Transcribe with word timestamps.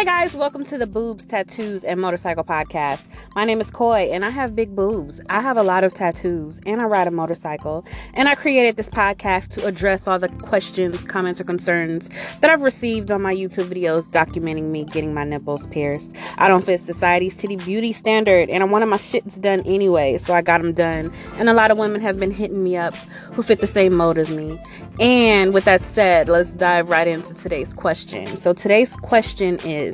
Hey 0.00 0.06
guys, 0.06 0.34
welcome 0.34 0.64
to 0.64 0.78
the 0.78 0.86
Boobs, 0.86 1.26
Tattoos, 1.26 1.84
and 1.84 2.00
Motorcycle 2.00 2.42
Podcast. 2.42 3.04
My 3.36 3.44
name 3.44 3.60
is 3.60 3.70
Koi, 3.70 4.10
and 4.10 4.24
I 4.24 4.30
have 4.30 4.56
big 4.56 4.74
boobs. 4.74 5.20
I 5.28 5.42
have 5.42 5.58
a 5.58 5.62
lot 5.62 5.84
of 5.84 5.92
tattoos, 5.92 6.58
and 6.64 6.80
I 6.80 6.84
ride 6.84 7.06
a 7.06 7.10
motorcycle. 7.10 7.84
And 8.14 8.26
I 8.26 8.34
created 8.34 8.78
this 8.78 8.88
podcast 8.88 9.48
to 9.48 9.66
address 9.66 10.08
all 10.08 10.18
the 10.18 10.30
questions, 10.30 11.04
comments, 11.04 11.38
or 11.38 11.44
concerns 11.44 12.08
that 12.40 12.48
I've 12.48 12.62
received 12.62 13.10
on 13.10 13.20
my 13.20 13.34
YouTube 13.34 13.66
videos 13.66 14.06
documenting 14.06 14.70
me 14.70 14.84
getting 14.84 15.12
my 15.12 15.24
nipples 15.24 15.66
pierced. 15.66 16.16
I 16.38 16.48
don't 16.48 16.64
fit 16.64 16.80
society's 16.80 17.36
titty 17.36 17.56
beauty 17.56 17.92
standard, 17.92 18.48
and 18.48 18.62
I 18.62 18.66
wanted 18.66 18.86
my 18.86 18.96
shits 18.96 19.38
done 19.38 19.60
anyway, 19.66 20.16
so 20.16 20.32
I 20.32 20.40
got 20.40 20.62
them 20.62 20.72
done. 20.72 21.12
And 21.34 21.50
a 21.50 21.52
lot 21.52 21.70
of 21.70 21.76
women 21.76 22.00
have 22.00 22.18
been 22.18 22.30
hitting 22.30 22.64
me 22.64 22.74
up 22.74 22.94
who 23.34 23.42
fit 23.42 23.60
the 23.60 23.66
same 23.66 23.94
mode 23.96 24.16
as 24.16 24.30
me. 24.30 24.58
And 24.98 25.52
with 25.52 25.66
that 25.66 25.84
said, 25.84 26.30
let's 26.30 26.54
dive 26.54 26.88
right 26.88 27.06
into 27.06 27.34
today's 27.34 27.74
question. 27.74 28.38
So 28.38 28.54
today's 28.54 28.96
question 28.96 29.58
is 29.58 29.89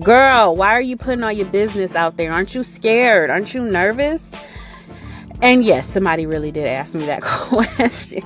Girl, 0.00 0.56
why 0.56 0.70
are 0.70 0.80
you 0.80 0.96
putting 0.96 1.22
all 1.22 1.32
your 1.32 1.46
business 1.46 1.94
out 1.94 2.16
there? 2.16 2.32
Aren't 2.32 2.54
you 2.54 2.64
scared? 2.64 3.30
Aren't 3.30 3.54
you 3.54 3.62
nervous? 3.62 4.30
And 5.40 5.64
yes, 5.64 5.88
somebody 5.88 6.24
really 6.24 6.52
did 6.52 6.66
ask 6.66 6.94
me 6.94 7.06
that 7.06 7.22
question. 7.22 8.22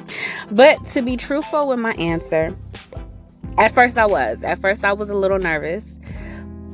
But 0.50 0.84
to 0.86 1.02
be 1.02 1.16
truthful 1.16 1.68
with 1.68 1.78
my 1.78 1.92
answer, 1.94 2.54
at 3.58 3.72
first 3.72 3.96
I 3.96 4.06
was. 4.06 4.42
At 4.42 4.60
first 4.60 4.84
I 4.84 4.92
was 4.92 5.08
a 5.10 5.14
little 5.14 5.38
nervous 5.38 5.96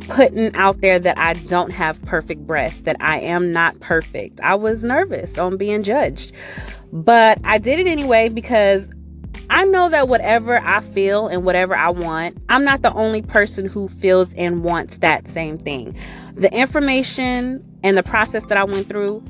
putting 0.08 0.54
out 0.56 0.80
there 0.80 0.98
that 0.98 1.16
I 1.16 1.34
don't 1.34 1.70
have 1.70 2.02
perfect 2.02 2.46
breasts, 2.46 2.82
that 2.82 2.96
I 3.00 3.20
am 3.20 3.52
not 3.52 3.78
perfect. 3.80 4.40
I 4.40 4.56
was 4.56 4.84
nervous 4.84 5.38
on 5.38 5.56
being 5.56 5.82
judged. 5.82 6.32
But 6.92 7.38
I 7.44 7.58
did 7.58 7.78
it 7.78 7.86
anyway 7.86 8.28
because 8.28 8.90
I 9.52 9.64
know 9.64 9.90
that 9.90 10.08
whatever 10.08 10.58
I 10.58 10.80
feel 10.80 11.28
and 11.28 11.44
whatever 11.44 11.76
I 11.76 11.90
want, 11.90 12.38
I'm 12.48 12.64
not 12.64 12.80
the 12.80 12.92
only 12.94 13.20
person 13.20 13.66
who 13.66 13.86
feels 13.86 14.32
and 14.32 14.64
wants 14.64 14.98
that 14.98 15.28
same 15.28 15.58
thing. 15.58 15.94
The 16.34 16.50
information 16.50 17.62
and 17.84 17.94
the 17.94 18.02
process 18.02 18.46
that 18.46 18.56
I 18.56 18.64
went 18.64 18.88
through 18.88 19.22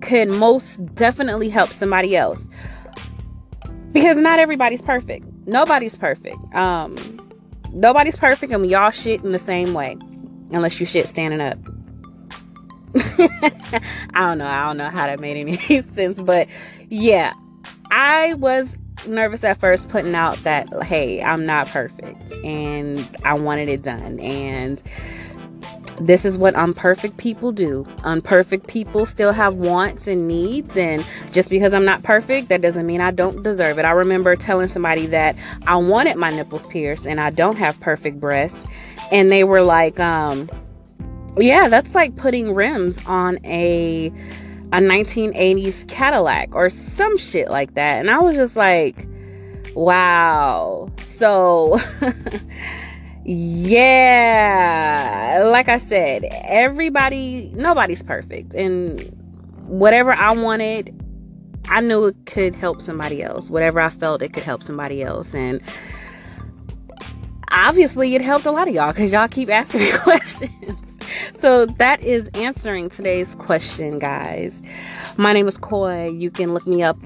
could 0.00 0.28
most 0.30 0.84
definitely 0.96 1.48
help 1.48 1.70
somebody 1.70 2.16
else. 2.16 2.48
Because 3.92 4.18
not 4.18 4.40
everybody's 4.40 4.82
perfect. 4.82 5.26
Nobody's 5.46 5.96
perfect. 5.96 6.38
Um 6.56 6.96
nobody's 7.72 8.16
perfect 8.16 8.52
and 8.52 8.62
we 8.62 8.74
all 8.74 8.90
shit 8.90 9.22
in 9.22 9.30
the 9.30 9.38
same 9.38 9.74
way. 9.74 9.96
Unless 10.50 10.80
you 10.80 10.86
shit 10.86 11.06
standing 11.06 11.40
up. 11.40 11.56
I 14.12 14.26
don't 14.26 14.38
know. 14.38 14.46
I 14.48 14.66
don't 14.66 14.76
know 14.76 14.90
how 14.90 15.06
that 15.06 15.20
made 15.20 15.36
any 15.36 15.56
sense, 15.82 16.20
but 16.20 16.48
yeah. 16.88 17.32
I 17.90 18.34
was 18.34 18.76
nervous 19.06 19.44
at 19.44 19.56
first 19.56 19.88
putting 19.88 20.14
out 20.14 20.36
that 20.38 20.68
hey 20.82 21.22
i'm 21.22 21.46
not 21.46 21.66
perfect 21.68 22.32
and 22.44 23.16
i 23.24 23.34
wanted 23.34 23.68
it 23.68 23.82
done 23.82 24.18
and 24.20 24.82
this 26.00 26.24
is 26.24 26.38
what 26.38 26.54
unperfect 26.54 27.16
people 27.16 27.52
do. 27.52 27.86
Unperfect 28.04 28.66
people 28.66 29.06
still 29.06 29.32
have 29.32 29.54
wants 29.54 30.06
and 30.06 30.28
needs, 30.28 30.76
and 30.76 31.04
just 31.32 31.50
because 31.50 31.74
I'm 31.74 31.84
not 31.84 32.02
perfect, 32.02 32.48
that 32.48 32.60
doesn't 32.60 32.86
mean 32.86 33.00
I 33.00 33.10
don't 33.10 33.42
deserve 33.42 33.78
it. 33.78 33.84
I 33.84 33.90
remember 33.90 34.36
telling 34.36 34.68
somebody 34.68 35.06
that 35.06 35.36
I 35.66 35.76
wanted 35.76 36.16
my 36.16 36.30
nipples 36.30 36.66
pierced 36.66 37.06
and 37.06 37.20
I 37.20 37.30
don't 37.30 37.56
have 37.56 37.78
perfect 37.80 38.20
breasts, 38.20 38.64
and 39.10 39.30
they 39.30 39.44
were 39.44 39.62
like, 39.62 39.98
um, 39.98 40.48
yeah, 41.36 41.68
that's 41.68 41.94
like 41.94 42.16
putting 42.16 42.54
rims 42.54 43.04
on 43.06 43.38
a 43.44 44.12
a 44.72 44.78
1980s 44.78 45.88
Cadillac 45.88 46.54
or 46.54 46.68
some 46.68 47.16
shit 47.16 47.50
like 47.50 47.74
that. 47.74 48.00
And 48.00 48.10
I 48.10 48.18
was 48.18 48.36
just 48.36 48.54
like, 48.54 49.06
wow. 49.74 50.90
So, 51.02 51.80
yeah, 53.24 55.48
like 55.50 55.68
I 55.68 55.78
said, 55.78 56.26
everybody, 56.44 57.50
nobody's 57.54 58.02
perfect. 58.02 58.54
And 58.54 59.00
whatever 59.66 60.12
I 60.12 60.32
wanted, 60.32 60.94
I 61.70 61.80
knew 61.80 62.06
it 62.06 62.16
could 62.26 62.54
help 62.54 62.82
somebody 62.82 63.22
else. 63.22 63.48
Whatever 63.48 63.80
I 63.80 63.88
felt, 63.88 64.20
it 64.20 64.34
could 64.34 64.42
help 64.42 64.62
somebody 64.62 65.02
else. 65.02 65.34
And 65.34 65.62
obviously, 67.50 68.14
it 68.14 68.20
helped 68.20 68.44
a 68.44 68.50
lot 68.50 68.68
of 68.68 68.74
y'all 68.74 68.92
because 68.92 69.12
y'all 69.12 69.28
keep 69.28 69.48
asking 69.48 69.80
me 69.80 69.92
questions 69.98 70.97
so 71.32 71.66
that 71.66 72.02
is 72.02 72.28
answering 72.34 72.88
today's 72.88 73.34
question, 73.36 73.98
guys. 73.98 74.62
My 75.16 75.32
name 75.32 75.48
is 75.48 75.56
Koi. 75.56 76.08
You 76.10 76.30
can 76.30 76.54
look 76.54 76.66
me 76.66 76.82
up 76.82 76.98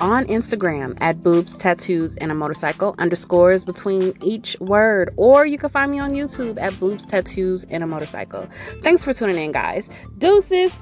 on 0.00 0.24
Instagram 0.26 0.96
at 1.00 1.22
boobs, 1.22 1.56
tattoos, 1.56 2.16
and 2.16 2.32
a 2.32 2.34
motorcycle 2.34 2.94
underscores 2.98 3.64
between 3.64 4.14
each 4.22 4.56
word, 4.60 5.12
or 5.16 5.46
you 5.46 5.58
can 5.58 5.68
find 5.68 5.90
me 5.90 5.98
on 5.98 6.12
YouTube 6.12 6.60
at 6.60 6.78
boobs, 6.80 7.04
tattoos, 7.04 7.64
and 7.64 7.82
a 7.82 7.86
motorcycle. 7.86 8.48
Thanks 8.82 9.04
for 9.04 9.12
tuning 9.12 9.36
in, 9.36 9.52
guys. 9.52 9.90
Deuces. 10.18 10.72